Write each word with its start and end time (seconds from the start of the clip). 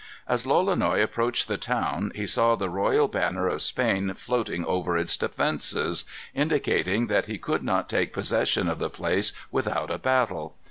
As 0.27 0.47
Lolonois 0.47 0.99
approached 1.03 1.47
the 1.47 1.59
town 1.59 2.11
he 2.15 2.25
saw 2.25 2.55
the 2.55 2.71
royal 2.71 3.07
banner 3.07 3.47
of 3.47 3.61
Spain 3.61 4.11
floating 4.15 4.65
over 4.65 4.97
its 4.97 5.15
defences, 5.15 6.05
indicating 6.33 7.05
that 7.05 7.27
he 7.27 7.37
could 7.37 7.61
not 7.61 7.87
take 7.87 8.11
possession 8.11 8.67
of 8.67 8.79
the 8.79 8.89
place 8.89 9.31
without 9.51 9.91
a 9.91 9.99
battle. 9.99 10.55